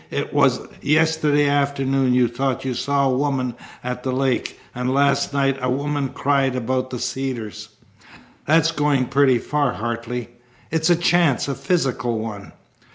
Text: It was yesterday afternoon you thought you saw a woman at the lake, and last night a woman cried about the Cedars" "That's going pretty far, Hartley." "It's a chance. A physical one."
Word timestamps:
It 0.09 0.33
was 0.33 0.61
yesterday 0.81 1.47
afternoon 1.47 2.15
you 2.15 2.27
thought 2.27 2.65
you 2.65 2.73
saw 2.73 3.05
a 3.05 3.13
woman 3.15 3.53
at 3.83 4.01
the 4.01 4.11
lake, 4.11 4.59
and 4.73 4.91
last 4.91 5.31
night 5.31 5.59
a 5.61 5.69
woman 5.69 6.09
cried 6.09 6.55
about 6.55 6.89
the 6.89 6.97
Cedars" 6.97 7.69
"That's 8.47 8.71
going 8.71 9.09
pretty 9.09 9.37
far, 9.37 9.73
Hartley." 9.73 10.29
"It's 10.71 10.89
a 10.89 10.95
chance. 10.95 11.47
A 11.47 11.53
physical 11.53 12.17
one." 12.17 12.51